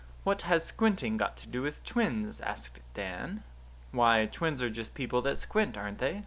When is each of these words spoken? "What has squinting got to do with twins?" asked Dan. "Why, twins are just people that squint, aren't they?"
"What 0.23 0.41
has 0.49 0.65
squinting 0.65 1.17
got 1.17 1.37
to 1.37 1.47
do 1.47 1.61
with 1.61 1.83
twins?" 1.83 2.41
asked 2.41 2.79
Dan. 2.95 3.43
"Why, 3.91 4.25
twins 4.25 4.59
are 4.59 4.69
just 4.71 4.95
people 4.95 5.21
that 5.21 5.37
squint, 5.37 5.77
aren't 5.77 5.99
they?" 5.99 6.19